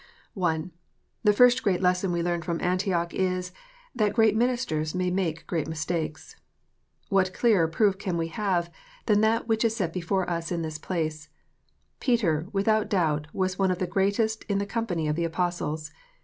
[0.35, 0.63] I.
[1.23, 3.51] The first great lesson we learn from Antioch is,
[3.93, 6.37] that great ministers may make great mistakes.
[7.09, 8.71] What clearer proof can we have
[9.05, 11.29] than that which is set before us in this place;
[11.99, 15.91] Peter, without doubt, was one of the greatest in the company of the Apostles.